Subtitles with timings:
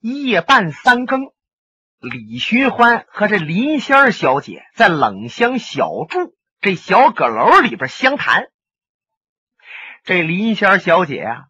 [0.00, 1.32] 夜半三更，
[1.98, 8.48] 李寻欢和这林仙儿小姐在冷香小筑这小阁楼里边相谈。
[10.04, 11.44] 这林仙儿小姐啊，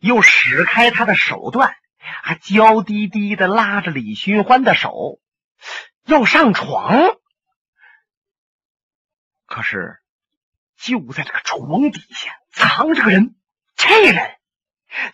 [0.00, 5.18] 又使开她的手段，还娇滴滴的拉着李寻欢的手
[6.04, 7.16] 要上床。
[9.46, 9.98] 可是
[10.76, 13.34] 就在这个床底下藏着个人，
[13.74, 14.37] 这人。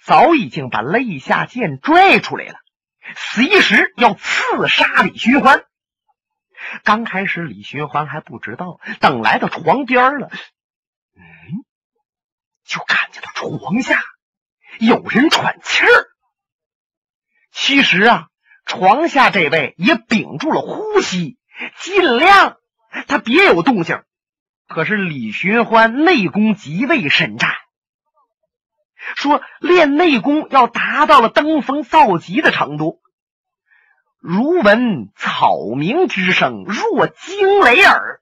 [0.03, 2.59] 早已经把肋下剑拽出来了，
[3.17, 5.65] 随时要刺杀李寻欢。
[6.83, 10.31] 刚开始李寻欢还不知道，等来到床边了，
[11.17, 11.23] 嗯，
[12.65, 14.03] 就看见了床下
[14.79, 15.89] 有人喘气儿。
[17.53, 18.29] 其实啊，
[18.65, 21.39] 床下这位也屏住了呼吸，
[21.81, 22.57] 尽量
[23.07, 24.03] 他别有动静。
[24.67, 27.55] 可是李寻欢内功极为深湛。
[29.17, 33.01] 说练内功要达到了登峰造极的程度，
[34.21, 38.21] 如闻草鸣之声，若惊雷耳。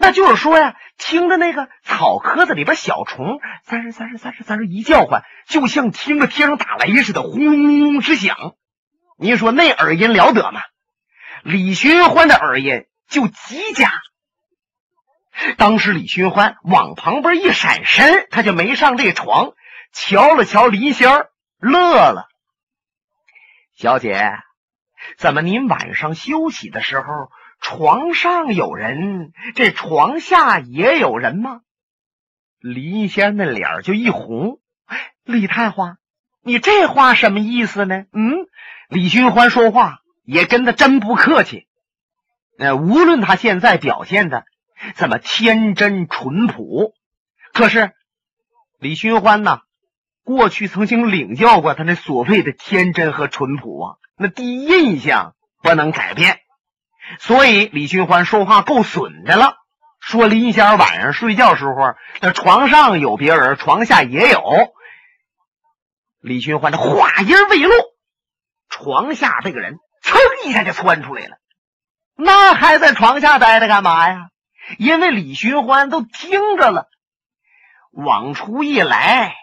[0.00, 8.36] 那就是说呀，听着那个草棵子里边小虫“滋儿滋儿滋儿滋儿”一叫唤，就像听着天上打雷似的，轰隆隆直响。
[9.16, 10.60] 你说那耳音了得吗？
[11.44, 13.92] 李寻欢的耳音就极佳。
[15.56, 19.52] 当时李寻欢往旁边一闪身，他就没上这床。
[19.96, 21.72] 瞧了瞧林仙儿，乐
[22.12, 22.28] 了。
[23.74, 24.30] 小姐，
[25.16, 27.30] 怎么您晚上休息的时候，
[27.60, 31.62] 床上有人，这床下也有人吗？
[32.60, 34.60] 林仙那脸就一红。
[35.24, 35.96] 李太花，
[36.42, 38.04] 你这话什么意思呢？
[38.12, 38.46] 嗯，
[38.90, 41.66] 李寻欢说话也跟他真不客气。
[42.58, 44.44] 呃，无论他现在表现的
[44.94, 46.92] 怎么天真淳朴，
[47.54, 47.92] 可是
[48.78, 49.62] 李寻欢呢？
[50.26, 56.40] 过去曾经领教过他那所谓的天真和淳朴啊，那第一印象不能改变。
[57.20, 59.54] 所以李寻欢说话够损的了，
[60.00, 64.42] 说林仙儿晚上睡觉时候，那床上有别人，床下也有。
[66.20, 67.72] 李寻欢的话音未落，
[68.68, 71.36] 床下这个人噌一下就窜出来了。
[72.16, 74.30] 那还在床下待着干嘛呀？
[74.76, 76.88] 因为李寻欢都听着了，
[77.92, 79.36] 往出一来。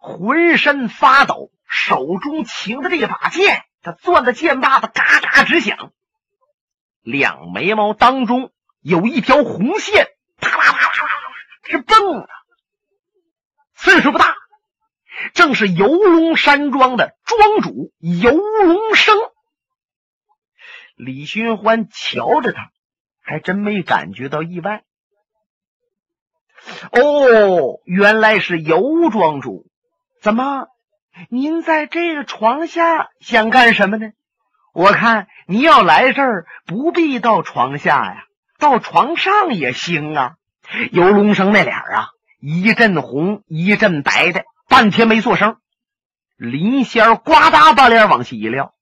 [0.00, 5.92] 浑身发抖，手中擎着这把剑，他攥的剑把子嘎嘎直响，
[7.02, 8.50] 两眉毛当中
[8.80, 11.12] 有一条红线，啪啪啪啪啪
[11.64, 12.28] 是蹦的。
[13.74, 14.34] 岁数不大，
[15.34, 19.18] 正是游龙山庄的庄主游龙生。
[20.96, 22.70] 李寻欢瞧着他，
[23.20, 24.82] 还真没感觉到意外。
[26.92, 29.69] 哦，原来是游庄主。
[30.20, 30.66] 怎么，
[31.30, 34.12] 您在这个床下想干什么呢？
[34.74, 38.24] 我看你要来这儿，不必到床下呀，
[38.58, 40.34] 到床上也行啊。
[40.92, 42.08] 游龙生那脸啊，
[42.38, 45.56] 一阵红一阵白的，半天没做声。
[46.36, 48.74] 林仙呱嗒把脸往下一撂：“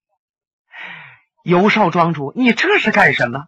[1.44, 3.46] 游少庄主，你这是干什么？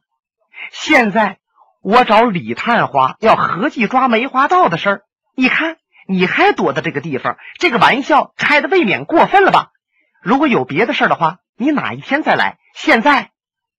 [0.70, 1.38] 现在
[1.82, 5.02] 我找李探花要合计抓梅花道的事儿，
[5.34, 5.76] 你看。”
[6.10, 9.68] 你还躲在这个地方，这个玩笑开的未免过分了吧？
[10.20, 12.58] 如果有别的事的话，你哪一天再来。
[12.74, 13.30] 现在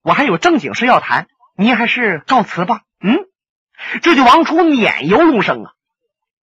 [0.01, 1.27] 我还有正经事要谈，
[1.57, 2.83] 您还是告辞吧。
[3.03, 3.17] 嗯，
[4.01, 5.71] 这就王出撵游龙生啊！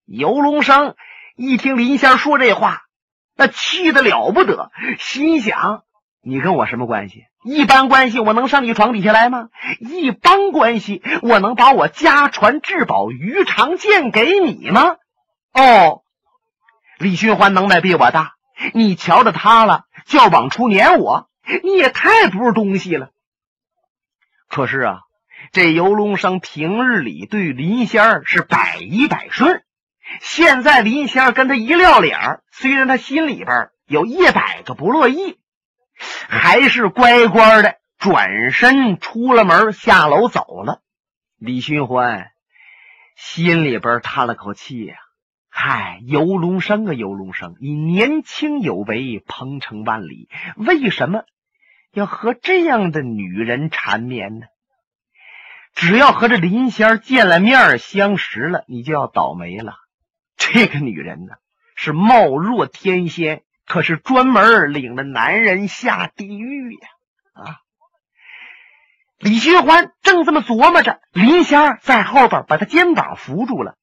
[0.05, 0.95] 游龙生
[1.37, 2.81] 一听林仙说这话，
[3.37, 5.83] 那气得了不得，心想：
[6.21, 7.23] 你跟我什么关系？
[7.45, 9.47] 一般关系，我能上你床底下来吗？
[9.79, 14.97] 一般关系，我能把我家传至宝鱼肠剑给你吗？
[15.57, 16.03] 哦，
[16.99, 18.35] 李寻欢能耐比我大，
[18.75, 21.31] 你瞧着他了，就要往出撵我，
[21.63, 23.09] 你也太不是东西了。
[24.47, 24.99] 可是啊，
[25.51, 29.63] 这游龙生平日里对林仙儿是百依百顺，
[30.21, 35.39] 现在林仙儿跟他一撂脸儿虽然他心里边有一百个不乐意，
[36.29, 40.83] 还是乖乖的转身出了门，下楼走了。
[41.39, 42.27] 李寻欢
[43.15, 44.97] 心里边叹了口气呀。
[45.59, 51.23] 嗨，游龙生啊，游龙生，你年轻有为，鹏程万里，为什么
[51.91, 54.45] 要和这样的女人缠绵呢？
[55.73, 59.73] 只要和这林仙见了面相识了，你就要倒霉了。
[60.37, 61.33] 这个女人呢，
[61.75, 66.87] 是貌若天仙，可是专门领着男人下地狱呀！
[67.33, 67.57] 啊！
[69.17, 73.75] 李寻欢正这么琢磨着，林仙在后边把他肩膀扶住了。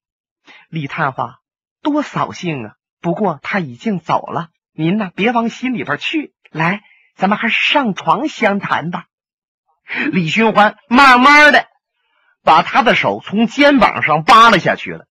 [0.69, 1.41] 李探花。
[1.84, 2.75] 多扫兴啊！
[3.00, 4.48] 不过他已经走了。
[4.72, 6.82] 您呢别往心里边去，来，
[7.14, 9.04] 咱们还是上床相谈吧。
[10.10, 11.66] 李寻欢慢慢的
[12.42, 15.06] 把他的手从肩膀上扒拉下去了。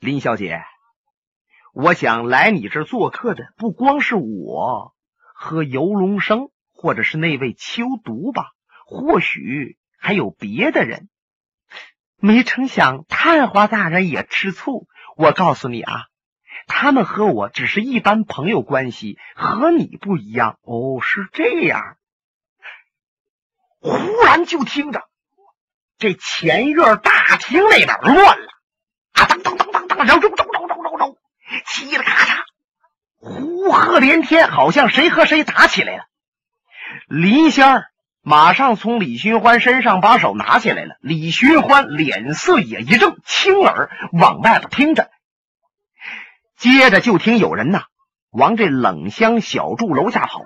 [0.00, 0.64] 林小姐，
[1.72, 4.94] 我想来你这做客的不光是我
[5.34, 8.50] 和游龙生，或者是那位秋毒吧，
[8.84, 11.08] 或许还有别的人。
[12.18, 14.88] 没成想探花大人也吃醋。
[15.16, 15.92] 我告诉你啊，
[16.66, 20.58] 他们和我只是一般朋友关系，和你不一样。
[20.62, 21.96] 哦，是这样。
[23.80, 25.08] 忽然就听着
[25.96, 28.48] 这前院大厅那边乱了，
[29.12, 31.18] 啊，噔噔噔噔噔，揉揉揉揉揉揉揉，
[31.64, 32.42] 嘁哩咔嚓，
[33.18, 36.04] 呼喝连天，好像谁和谁打起来了。
[37.08, 37.86] 林仙儿
[38.28, 40.96] 马上从李寻欢身上把手拿下来了。
[41.00, 45.08] 李寻欢脸色也一正，轻耳往外边听着。
[46.56, 47.84] 接着就听有人呐
[48.32, 50.42] 往这冷香小筑楼下跑，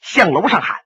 [0.00, 0.78] 向楼上喊：“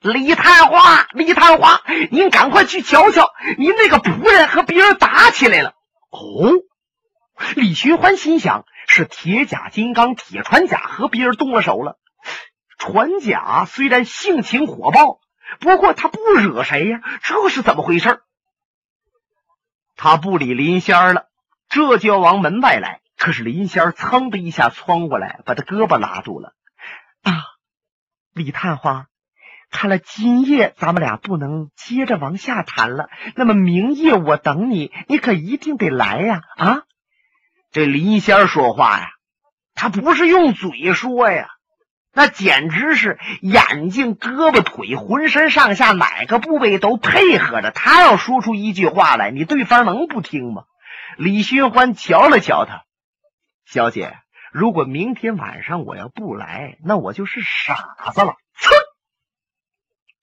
[0.00, 3.28] 李探花，李探花，您赶快去瞧瞧，
[3.58, 5.74] 您那个仆人和别人打起来了。”
[6.08, 6.50] 哦，
[7.56, 11.98] 李寻欢心想：是铁甲金刚铁船甲和别人动了手了。
[12.78, 15.18] 船甲虽然性情火爆。
[15.60, 18.20] 不过他不惹谁呀，这是怎么回事？
[19.96, 21.26] 他不理林仙儿了，
[21.68, 23.00] 这就要往门外来。
[23.16, 26.54] 可是林仙儿噌的一下窜过来，把他胳膊拉住了。
[27.22, 27.44] 啊，
[28.32, 29.06] 李探花，
[29.70, 33.08] 看来今夜咱们俩不能接着往下谈了。
[33.36, 36.42] 那么明夜我等你，你可一定得来呀！
[36.56, 36.82] 啊，
[37.70, 39.10] 这林仙儿说话呀，
[39.74, 41.48] 他不是用嘴说呀。
[42.14, 47.70] 那简直是眼睛、胳膊、腿，浑身上下哪个部位都配合着。
[47.70, 50.64] 他要说出一句话来，你对方能不听吗？
[51.16, 52.84] 李寻欢瞧了瞧他，
[53.64, 54.18] 小姐，
[54.52, 58.34] 如果明天晚上我要不来，那我就是傻子了。
[58.58, 58.70] 噌！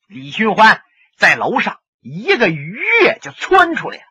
[0.08, 0.82] 李寻欢
[1.18, 4.04] 在楼上一个鱼跃就窜出来了，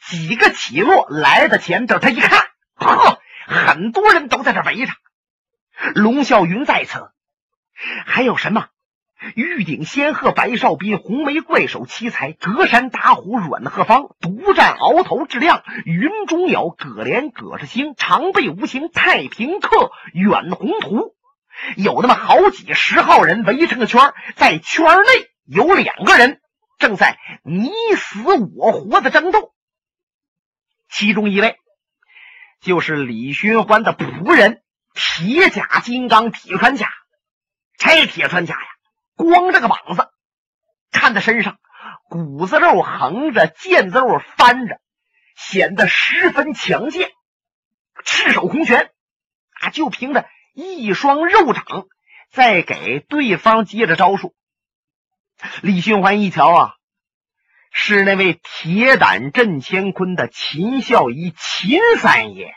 [0.00, 4.92] 几个起落来到前头，他一看，呵，很多人都在这围着。
[5.94, 7.10] 龙啸云在此，
[8.06, 8.68] 还有什么？
[9.36, 21.14] 玉鼎仙鹤、白少斌、红眉怪手七才、隔山打虎、阮鹤芳、独占鳌头之亮、云中鸟、葛连、葛世兴、长背无情、太平客、远宏图，
[21.76, 26.40] 有那么好几十号人围成个圈，在圈内有两个人
[26.80, 28.24] 正在你死
[28.56, 29.52] 我活的争斗，
[30.90, 31.58] 其中一位
[32.60, 34.62] 就是李寻欢的仆人。
[34.94, 36.88] 铁甲金刚铁穿甲，
[37.78, 38.68] 这铁穿甲呀，
[39.16, 40.08] 光着个膀子，
[40.90, 41.58] 看他身上
[42.08, 44.80] 骨子肉横着，腱子肉翻着，
[45.36, 47.10] 显得十分强健。
[48.04, 48.90] 赤手空拳
[49.60, 51.86] 啊，就凭着一双肉掌，
[52.30, 54.34] 在给对方接着招数。
[55.62, 56.74] 李寻欢一瞧啊，
[57.70, 62.54] 是那位铁胆镇乾坤的秦孝仪秦三爷。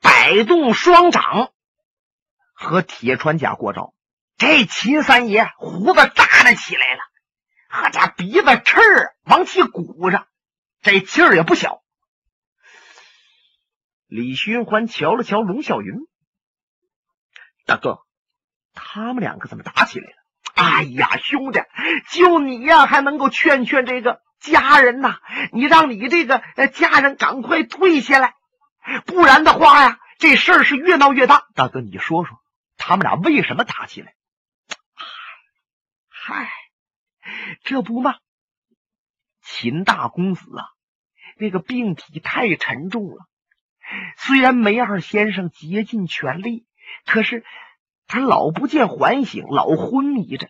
[0.00, 1.52] 摆动双掌
[2.52, 3.94] 和铁穿甲过招，
[4.36, 7.00] 这秦三爷胡子扎了起来了，
[7.68, 10.26] 和家鼻子翅儿往起鼓着，
[10.80, 11.82] 这劲儿也不小。
[14.06, 15.94] 李寻欢瞧了瞧龙啸云，
[17.64, 18.00] 大哥，
[18.74, 20.16] 他们两个怎么打起来了？
[20.54, 21.60] 哎呀，兄弟，
[22.10, 25.18] 就你呀，还能够劝劝这个家人呐？
[25.52, 26.42] 你让你这个
[26.74, 28.34] 家人赶快退下来。
[29.06, 31.48] 不然的话呀，这事儿是越闹越大。
[31.54, 32.38] 大哥，你说说，
[32.76, 34.14] 他们俩为什么打起来？
[36.08, 36.50] 嗨，
[37.64, 38.16] 这不嘛，
[39.42, 40.66] 秦大公子啊，
[41.36, 43.26] 那个病体太沉重了。
[44.16, 46.66] 虽然梅二先生竭尽全力，
[47.04, 47.44] 可是
[48.06, 50.48] 他老不见缓醒，老昏迷着。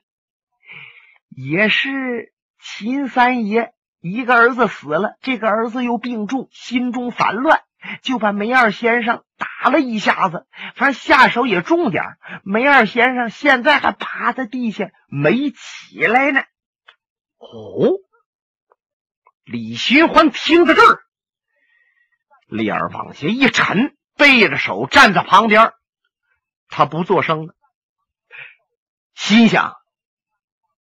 [1.29, 7.63] 也是秦三爷一个儿子死了，这个儿子又病重，心中烦乱。
[8.03, 16.43] 就把梅二先生打了一下子，反正下手也重点梅二先生现在还趴在地下没起来呢。
[17.39, 17.99] 哦，
[19.45, 21.01] 李寻欢听到这儿，
[22.47, 25.73] 脸往下一沉，背着手站在旁边，
[26.69, 27.55] 他不作声了，
[29.15, 29.75] 心想：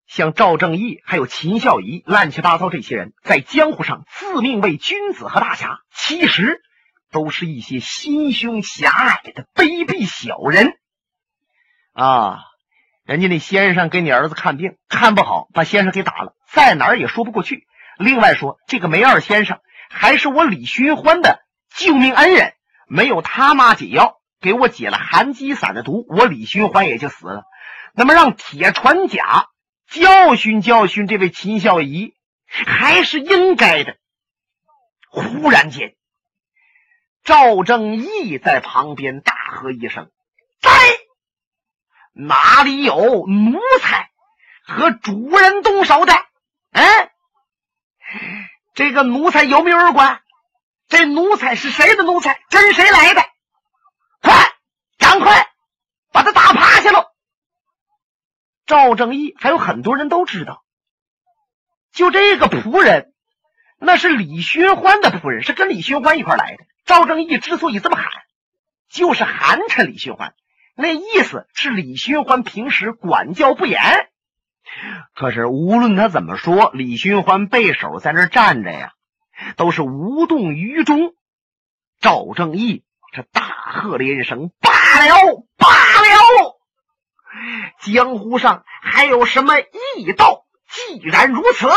[0.06, 6.60] 像赵正义还有秦孝仪乱七八糟这些人在江湖上自命为君子和大侠，其实。
[7.10, 10.78] 都是一些心胸狭隘的卑鄙小人
[11.92, 12.40] 啊！
[13.04, 17.66] 人家那先生给你儿子看病，看不好，把先生给打了，在哪儿也说不过去。
[17.98, 21.40] 另外说，这个梅二先生还是我李寻欢的
[21.74, 22.52] 救命恩人，
[22.86, 27.44] 没有他妈解药，给我解了寒鸡散的毒，我李寻欢也就死了。
[27.94, 29.48] 那么让铁传甲
[29.88, 32.14] 教训教训这位秦孝仪，
[32.46, 33.96] 还是应该的。
[35.08, 35.94] 忽然间，
[37.28, 40.10] 赵正义在旁边大喝一声
[40.62, 40.70] ：“在！
[42.14, 44.08] 哪里有奴才
[44.64, 46.14] 和主人动手的？
[46.70, 46.82] 嗯，
[48.72, 50.22] 这个奴才有没有人管？
[50.88, 52.40] 这奴才是谁的奴才？
[52.48, 53.20] 跟谁来的？
[54.22, 54.32] 快，
[54.96, 55.50] 赶快
[56.10, 57.04] 把他打趴下喽！”
[58.64, 60.64] 赵正义还有很多人都知道，
[61.92, 63.12] 就这个仆人。
[63.80, 66.64] 那是李寻欢的仆人，是跟李寻欢一块来的。
[66.88, 68.06] 赵正义之所以这么喊，
[68.88, 70.32] 就是寒碜李寻欢，
[70.74, 74.08] 那意思是李寻欢平时管教不严。
[75.14, 78.92] 可是无论他怎么说，李寻欢背手在那站着呀，
[79.56, 81.12] 都是无动于衷。
[82.00, 86.58] 赵正义这大喝连声：“罢了，罢了！
[87.82, 90.46] 江湖上还有什么异道？
[90.70, 91.68] 既然如此。”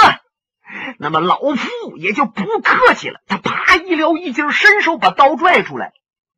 [0.98, 3.22] 那么老夫也就不客气了。
[3.28, 5.94] 他啪一撩衣襟，伸手把刀拽出来，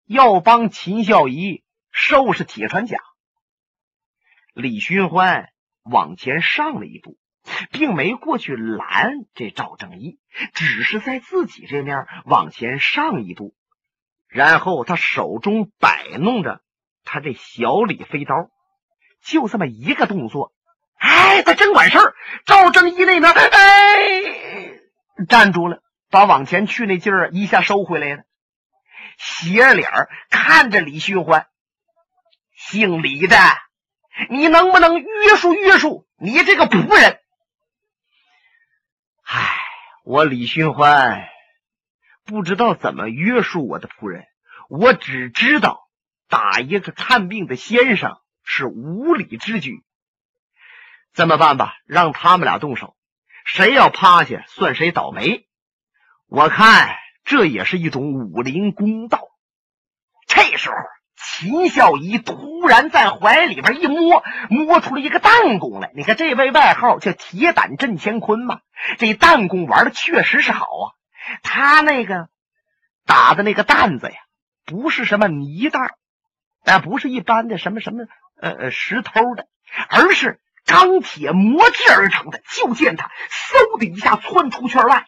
[0.06, 2.98] 要帮秦孝仪收拾铁船甲。
[4.54, 5.50] 李寻欢
[5.84, 7.18] 往前上了一步，
[7.72, 10.20] 并没过去拦这赵正义，
[10.54, 13.56] 只是在自己这面往前上一步，
[14.28, 16.62] 然后他手中摆弄着
[17.04, 18.50] 他这小李飞刀，
[19.24, 20.54] 就这么一个动作。
[21.04, 22.16] 哎，他真管事儿。
[22.46, 24.80] 赵正义那边，哎，
[25.28, 28.24] 站住了，把往前去那劲儿一下收回来了，
[29.18, 29.90] 斜着脸
[30.30, 31.48] 看着李寻欢，
[32.56, 33.38] 姓李的，
[34.30, 37.20] 你能不能约束约束你这个仆人？
[39.24, 39.58] 哎，
[40.06, 41.28] 我李寻欢
[42.26, 44.26] 不知道怎么约束我的仆人，
[44.70, 45.82] 我只知道
[46.30, 49.84] 打一个看病的先生是无理之举。
[51.14, 52.96] 这么办吧，让他们俩动手，
[53.46, 55.46] 谁要趴下算谁倒霉。
[56.28, 59.30] 我看这也是一种武林公道。
[60.26, 60.76] 这时候，
[61.16, 65.92] 秦孝仪突然在怀里边一摸，摸出了一个弹弓来。
[65.94, 68.62] 你看，这位外号叫“铁胆震乾坤”嘛，
[68.98, 70.86] 这弹弓玩的确实是好啊。
[71.44, 72.28] 他那个
[73.06, 74.16] 打的那个弹子呀，
[74.66, 75.92] 不是什么泥弹，
[76.64, 78.08] 但不是一般的什么什么
[78.42, 79.48] 呃呃石头的，
[79.90, 80.40] 而是。
[80.66, 85.06] 钢铁磨制而成的，就见他嗖的一下窜出圈外，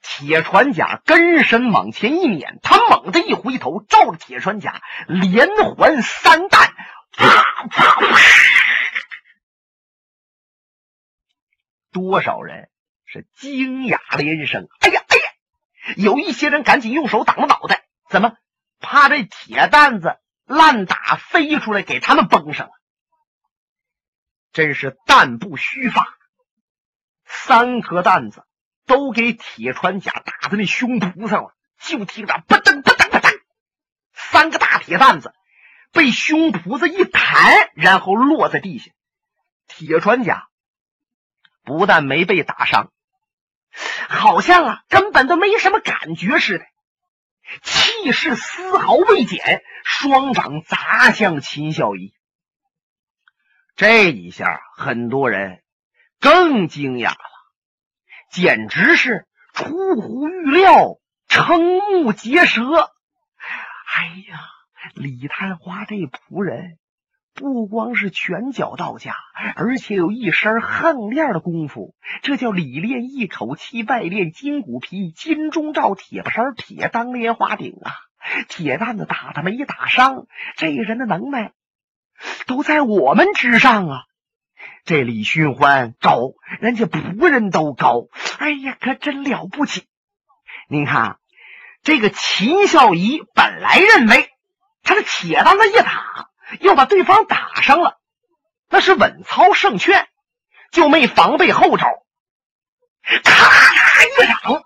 [0.00, 6.74] 铁船甲跟身往前一撵，他猛地一回头，照着铁船甲连环三弹，
[7.16, 8.18] 啪啪啪！
[11.92, 12.70] 多少人
[13.04, 14.66] 是惊讶连声？
[14.80, 15.22] 哎呀哎呀！
[15.96, 18.32] 有一些人赶紧用手挡了脑袋，怎么
[18.80, 22.72] 怕这铁蛋子烂打飞出来给他们崩上了？
[24.52, 26.06] 真是弹不虚发，
[27.24, 28.44] 三颗弹子
[28.86, 31.54] 都给铁船甲打在那胸脯上了。
[31.78, 33.40] 就听着“扑噔扑噔扑噔”，
[34.14, 35.34] 三个大铁弹子
[35.90, 38.92] 被胸脯子一弹，然后落在地下。
[39.66, 40.48] 铁船甲
[41.64, 42.92] 不但没被打伤，
[44.08, 46.64] 好像啊根本都没什么感觉似的，
[47.62, 52.14] 气势丝毫未减，双掌砸向秦孝仪。
[53.74, 55.62] 这一下，很多人
[56.20, 57.16] 更惊讶了，
[58.30, 60.98] 简直是出乎预料，
[61.28, 62.62] 瞠目结舌。
[63.94, 64.40] 哎呀，
[64.94, 66.78] 李探花这仆人
[67.34, 69.16] 不光是拳脚到家，
[69.56, 77.90] 而且有一身横练的功夫，这叫里练一口气，外练筋骨皮，金钟罩铁布衫，铁裆莲花顶啊！
[78.48, 80.26] 铁蛋子打他没打伤，
[80.56, 81.52] 这人的能耐。
[82.46, 83.98] 都在我们之上啊！
[84.84, 89.86] 这李寻欢高，人家仆人都高，哎呀，可真了不起！
[90.68, 91.18] 您看，
[91.82, 94.30] 这个秦孝仪本来认为
[94.82, 97.98] 他的铁棒子一打，要把对方打伤了，
[98.68, 100.08] 那是稳操胜券，
[100.70, 101.86] 就没防备后招，
[103.22, 104.64] 咔咔一掌。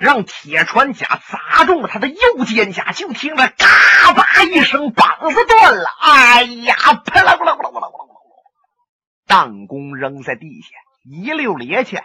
[0.00, 5.84] 让铁船甲砸中了他的右肩胛，就听着嘎巴一声，膀子断了。
[6.00, 7.88] 哎呀，啪啦啪啦啪啦啪啦啪啦，
[9.26, 10.70] 弹弓扔在地下，
[11.04, 12.02] 一溜趔趄，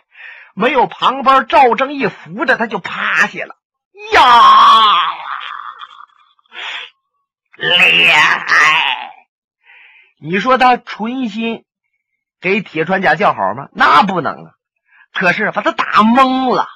[0.56, 3.56] 没有旁边赵正义扶着，他就趴下了。
[4.12, 4.22] 呀，
[7.56, 9.14] 厉害！
[10.20, 11.64] 你说他存心
[12.42, 13.70] 给铁船甲叫好吗？
[13.72, 14.52] 那不能啊！
[15.14, 16.68] 可是把他打懵了。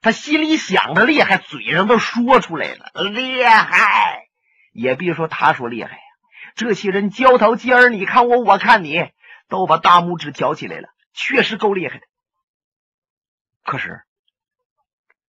[0.00, 4.28] 他心里想的厉害，嘴上都说出来了厉害，
[4.72, 6.02] 也别说他说厉害呀，
[6.54, 9.10] 这些人交头接耳，你看我，我看你，
[9.48, 12.06] 都把大拇指挑起来了，确实够厉害的。
[13.64, 14.02] 可是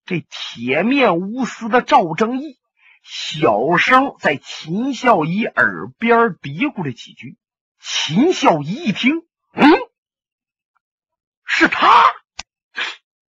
[0.05, 2.59] 这铁面无私的赵正义，
[3.03, 7.37] 小声在秦孝仪耳边嘀咕了几句。
[7.81, 9.23] 秦孝仪一听，
[9.53, 9.71] 嗯，
[11.45, 12.05] 是他，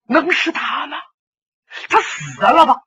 [0.05, 0.98] 能是他吗？
[1.89, 2.83] 他死了吧？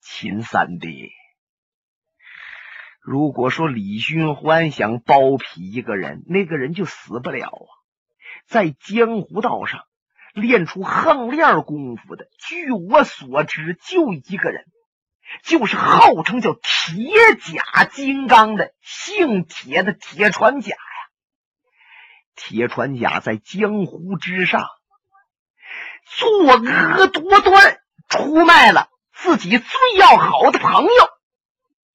[0.00, 1.10] 秦三弟，
[3.00, 7.70] 如果说李寻欢想包庇一个人，那个人就死不了啊！
[8.46, 9.84] 在江湖道上
[10.34, 14.66] 练出横练功夫的，据我所知，就一个人。
[15.44, 20.78] 就是号称叫铁甲金刚的姓铁的铁传甲呀！
[22.34, 24.66] 铁传甲在江湖之上
[26.04, 27.78] 作恶多端，
[28.08, 29.68] 出卖了自己最
[29.98, 30.90] 要好的朋友，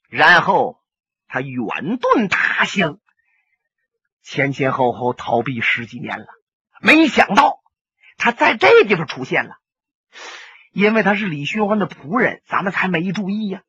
[0.10, 0.82] 然后
[1.28, 1.58] 他远
[2.00, 3.00] 遁他乡，
[4.24, 6.26] 前前后后逃避十几年了。
[6.82, 7.60] 没想到
[8.18, 9.58] 他在这地方出现了。
[10.72, 13.64] 因为他是李寻欢的仆人，咱们才没注意呀。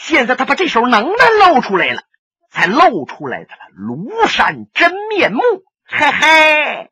[0.00, 2.02] 现在他把这手能耐露出来了，
[2.50, 5.40] 才露出来的了庐山真面目。
[5.84, 6.90] 嘿嘿，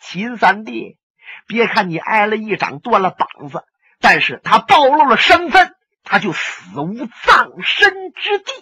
[0.00, 0.98] 秦三弟，
[1.50, 3.64] 别看你挨了一掌，断了膀子，
[3.98, 8.52] 但是他暴露了身份，他就死无葬身之地。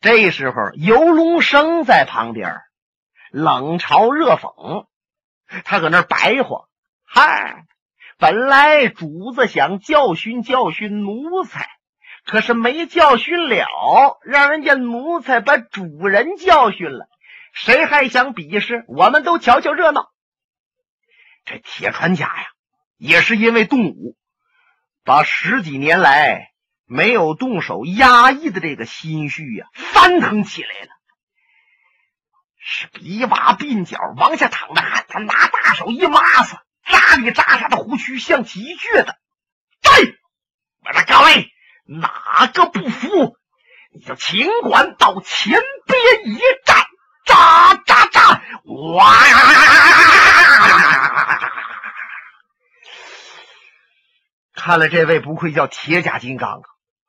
[0.00, 2.56] 这时候，游龙生在旁边
[3.30, 4.86] 冷嘲热讽，
[5.64, 6.62] 他搁那白话，
[7.04, 7.66] 嗨。
[8.16, 11.66] 本来主子想教训教训奴才，
[12.26, 17.06] 可是没教训了，让人家奴才把主人教训了，
[17.54, 18.84] 谁还想比试？
[18.88, 20.10] 我们都瞧瞧热闹。
[21.50, 22.46] 这铁船甲呀，
[22.96, 24.16] 也是因为动武，
[25.02, 26.52] 把十几年来
[26.86, 30.90] 没有动手压抑的这个心绪呀翻腾起来了，
[32.60, 36.56] 是鼻洼鬓角往下淌的汗，他拿大手一抹子。
[36.86, 39.16] 扎里扎沙的胡须像起倔的，
[39.82, 39.90] 在
[40.84, 41.50] 我说各位
[41.84, 43.36] 哪个不服，
[43.92, 46.86] 你就尽管到前边一站，
[47.26, 48.42] 扎扎扎！
[48.64, 49.14] 哇！
[54.62, 56.64] 看来这位不愧叫铁甲金刚啊，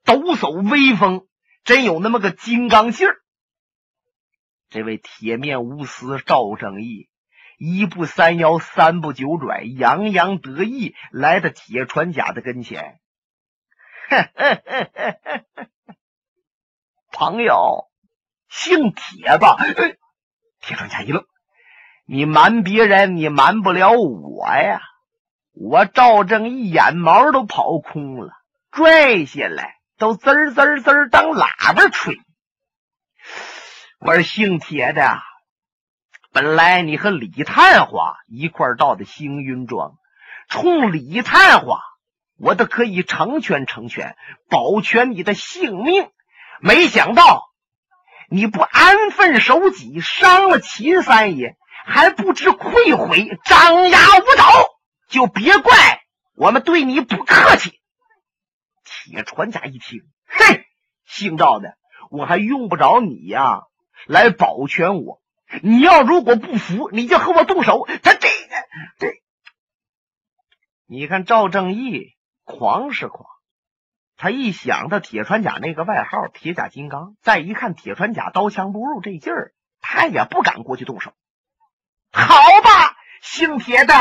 [0.05, 1.27] 抖擞威风，
[1.65, 3.17] 真有那么个金刚劲儿。
[4.69, 7.09] 这位铁面无私赵正义。
[7.57, 13.01] 一步三摇，三步九拽，洋洋得意来到铁船甲的跟前。
[17.11, 17.89] 朋友，
[18.47, 19.57] 姓铁吧？
[20.61, 21.25] 铁船甲一愣
[22.07, 24.79] ：“你瞒别人，你瞒不了我呀！
[25.53, 28.33] 我赵正一眼毛都跑空了，
[28.71, 32.19] 拽下来都滋滋滋当喇叭吹。
[33.99, 35.19] 我是姓铁的。”
[36.33, 39.95] 本来你和李探花一块到的星云庄，
[40.47, 41.81] 冲李探花，
[42.39, 44.15] 我都可以成全成全，
[44.49, 46.09] 保全你的性命。
[46.61, 47.49] 没想到
[48.29, 54.45] 你不安分守己，伤了秦三爷，还不知愧悔，张牙舞爪，
[55.11, 56.01] 就别怪
[56.35, 57.79] 我们对你不客气。
[58.83, 60.65] 铁船甲一听，嘿，
[61.05, 61.77] 姓赵的，
[62.09, 63.63] 我还用不着你呀，
[64.07, 65.21] 来保全我。
[65.61, 67.85] 你要如果不服，你就和我动手。
[68.01, 68.55] 他这个，
[68.99, 69.21] 这，
[70.85, 73.29] 你看赵正义狂是狂，
[74.15, 81.11] 他一想到铁船甲那个外号“铁甲金刚”，再一看铁船甲刀枪不入这劲儿，他也不敢过去动手。
[82.13, 83.93] 好吧，姓铁的，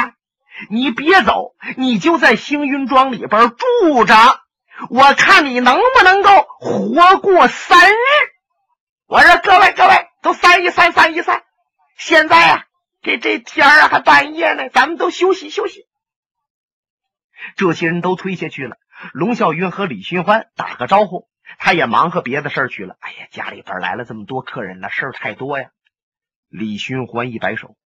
[0.68, 4.14] 你别走，你就在星云庄里边住着，
[4.90, 7.96] 我看你能不能够活过三日。
[9.06, 10.06] 我说各位各位。
[10.22, 11.44] 都散一散，散一散。
[11.96, 12.64] 现在啊，
[13.00, 15.86] 这这天啊还半夜呢，咱们都休息休息。
[17.56, 18.76] 这些人都退下去了。
[19.14, 21.26] 龙啸云和李寻欢打个招呼，
[21.58, 22.96] 他也忙和别的事儿去了。
[23.00, 25.70] 哎呀，家里边来了这么多客人了，事儿太多呀。
[26.50, 27.76] 李寻欢一摆手，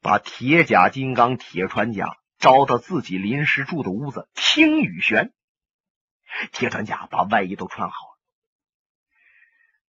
[0.00, 5.32] 把铁甲金刚、铁船甲招到自己临时住的屋子听雨轩。
[6.52, 8.18] 铁船甲把外衣都穿好了。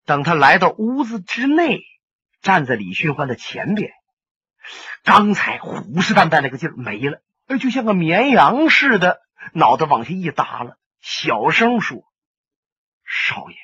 [0.04, 1.82] 等他来到屋子之内，
[2.40, 3.90] 站在李寻欢的前边，
[5.02, 9.20] 刚才虎视眈眈那个劲儿没了，而就像个绵羊似的，
[9.52, 12.04] 脑袋往下一耷拉，小声说
[13.04, 13.56] ：“少爷，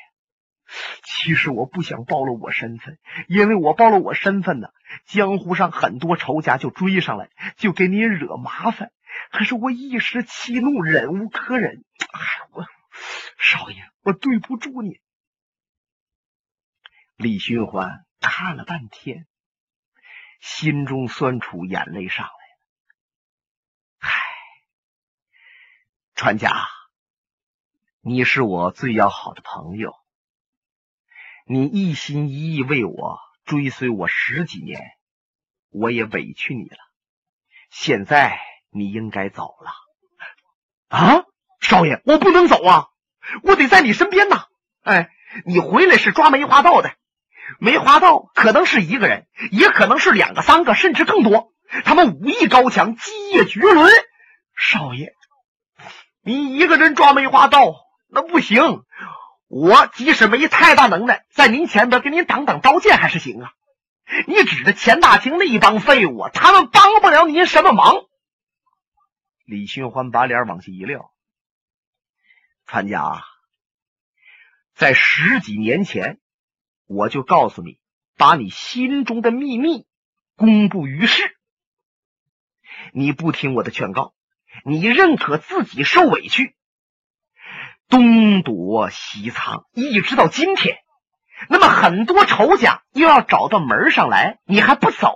[1.04, 4.68] 其实我不想暴露我身份，因为我暴露我身份呢，
[5.04, 8.92] 江湖上很多仇家就追上来，就给你惹麻烦。
[9.30, 12.20] 可是我一时气怒，忍无可忍，哎，
[12.52, 12.66] 我。”
[13.38, 15.00] 少爷，我对不住你。
[17.16, 19.26] 李寻欢看了半天，
[20.40, 22.61] 心中酸楚，眼泪上来了。
[23.98, 24.11] 唉，
[26.14, 26.66] 船家，
[28.00, 29.94] 你是我最要好的朋友，
[31.52, 34.80] 你一心一意为我追随我十几年，
[35.68, 36.78] 我也委屈你了。
[37.68, 39.70] 现在你应该走了。
[40.88, 41.24] 啊，
[41.60, 42.86] 少爷，我不能走啊！
[43.42, 44.46] 我得在你身边呐！
[44.82, 45.10] 哎，
[45.44, 46.94] 你回来是抓梅花道的，
[47.60, 51.52] 梅花道可能是一个人，也可能是两个、三个，甚至更多。
[51.84, 53.92] 他们武艺高强，基业绝伦。
[54.56, 55.12] 少爷，
[56.22, 57.74] 你一个人抓梅花道
[58.08, 58.84] 那不行。
[59.54, 63.52] 我即使没太大能耐，在您前边给您挡挡刀剑还是行啊。
[64.26, 67.96] 你指着钱大清那一帮废物，他们帮不了您什么忙。
[69.44, 71.12] 李寻欢把脸往下一撂。
[72.64, 73.22] 传家，
[74.72, 76.18] 在十几年前，
[76.86, 77.78] 我就告诉你，
[78.16, 79.84] 把你心中的秘密
[80.34, 81.36] 公布于世。
[82.94, 84.14] 你不听我的劝告，
[84.64, 86.56] 你认可自己受委屈，
[87.92, 90.78] 东躲西藏，一直到今天。
[91.50, 95.14] 那么很多仇家又要找到门上来，你还不走？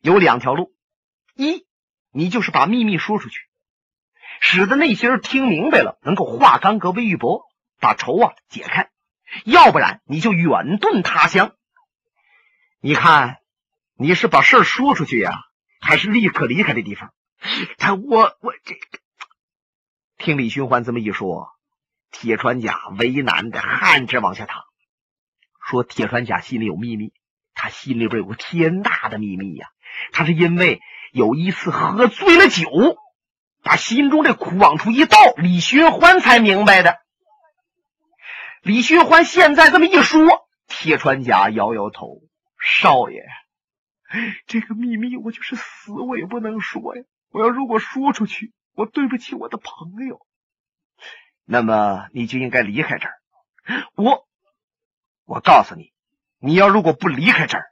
[0.00, 0.70] 有两条路：
[1.34, 1.66] 一，
[2.12, 3.40] 你就是把秘密说出去。
[4.38, 7.42] 使得那些人听明白了，能够化干戈为玉帛，
[7.80, 8.84] 把仇啊解开；
[9.44, 11.56] 要不然你就远遁他乡。
[12.78, 13.38] 你看，
[13.96, 15.40] 你是把事儿说出去呀，
[15.80, 17.12] 还是立刻离开这地方？
[17.76, 18.98] 他我我这个，
[20.24, 21.50] 听李寻欢这么一说，
[22.10, 24.64] 铁川甲为难的汗直往下淌，
[25.62, 27.12] 说铁川甲心里有秘密，
[27.52, 29.66] 他心里边有个天大的秘密呀。
[30.12, 30.80] 他是因为
[31.12, 32.64] 有一次喝醉了酒。
[33.62, 36.98] 把心中这苦往出一倒，李寻欢才明白的。
[38.62, 42.20] 李寻欢现在这么一说，铁川甲摇摇头
[42.60, 43.22] ：“少爷，
[44.46, 47.02] 这个秘密我就是死我也不能说呀！
[47.30, 50.26] 我要如果说出去，我对不起我的朋友。
[51.44, 53.14] 那么你就应该离开这儿。
[53.94, 54.28] 我，
[55.24, 55.92] 我告诉你，
[56.38, 57.66] 你要如果不离开这儿，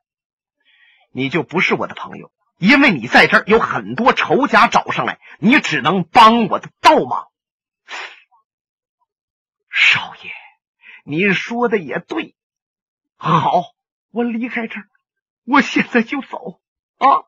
[1.11, 7.27] 你就不是我的朋友。”因为你在这儿有很多仇家找上来，你只能帮我的倒忙。
[9.69, 10.31] 少爷，
[11.03, 12.37] 您说的也对。
[13.17, 13.65] 好，
[14.13, 14.89] 我离开这儿，
[15.45, 16.61] 我现在就走
[16.99, 17.27] 啊！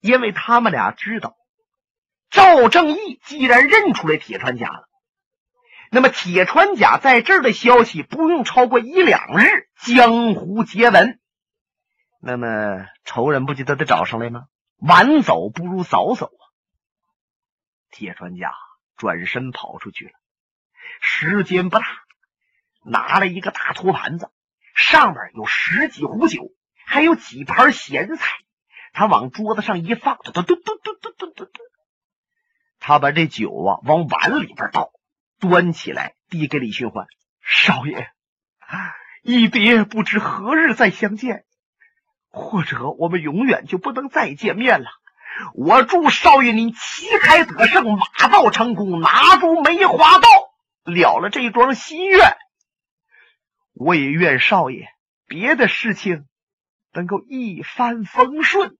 [0.00, 1.36] 因为他们俩知道，
[2.30, 4.88] 赵正义既然认出来铁川家了，
[5.90, 11.20] 那么铁川家在这儿的消息不用超过一两日，江湖皆闻。
[12.20, 14.44] 那么仇人不就都得找上来吗？
[14.76, 16.42] 晚走不如早走啊！
[17.90, 18.54] 铁川家
[18.96, 20.12] 转身跑出去了，
[21.00, 21.86] 时间不大，
[22.84, 24.30] 拿了一个大托盘子，
[24.74, 26.52] 上面有十几壶酒，
[26.86, 28.26] 还有几盘咸菜。
[28.92, 31.62] 他往桌子上一放，嘟嘟嘟嘟嘟嘟嘟嘟，
[32.80, 34.90] 他把这酒啊往碗里边倒，
[35.38, 37.06] 端起来递给李寻欢
[37.40, 38.10] 少爷
[39.22, 41.44] ：“一别不知何日再相见。”
[42.32, 44.86] 或者我们永远就不能再见面了。
[45.54, 50.28] 我祝少爷您旗开得胜，马到成功，拿住梅花道，
[50.84, 52.36] 了了这桩心愿。
[53.72, 54.88] 我也愿少爷
[55.26, 56.26] 别的事情
[56.92, 58.76] 能够一帆风顺。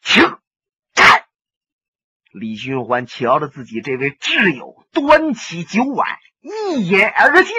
[0.00, 0.38] 请！
[2.38, 6.08] 李寻欢瞧着自己这位挚友，端起酒碗，
[6.40, 7.54] 一饮而尽。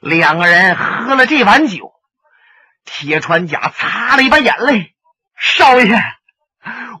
[0.00, 1.92] 两个人喝了这碗酒。
[2.84, 4.96] 铁川甲擦了一把眼泪
[5.38, 6.02] ：“少爷，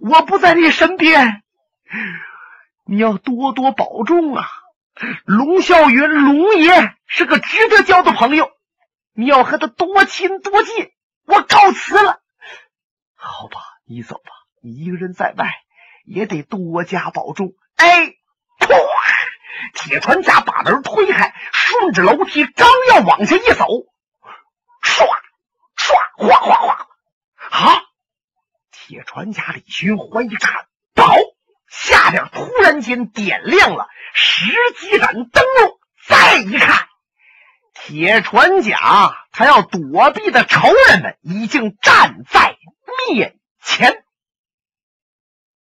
[0.00, 1.42] 我不在你身边，
[2.86, 4.48] 你要多多保重啊！
[5.24, 8.52] 龙啸云，龙爷是个值得交的朋友，
[9.12, 10.92] 你要和他多亲多近。
[11.26, 12.20] 我告辞了。
[13.16, 14.30] 好吧，你走吧，
[14.62, 15.52] 你一个人在外
[16.04, 18.14] 也得多加保重。”哎，
[18.58, 18.76] 咵！
[19.74, 23.66] 铁船甲把门推开，顺着楼梯刚要往下一走，
[24.82, 25.06] 唰！
[25.76, 26.88] 唰哗哗哗！
[27.50, 27.82] 啊！
[28.70, 31.14] 铁船甲李寻欢一看，宝
[31.68, 35.78] 下边突然间点亮了十几盏灯笼。
[36.06, 36.88] 再一看，
[37.74, 42.56] 铁船甲他要躲避的仇人们已经站在
[43.08, 44.04] 面前。